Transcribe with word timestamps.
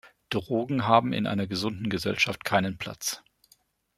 Drogen 0.31 0.87
haben 0.87 1.13
in 1.13 1.27
einer 1.27 1.45
gesunden 1.45 1.87
Gesellschaft 1.87 2.43
keinen 2.43 2.79
Platz. 2.79 3.21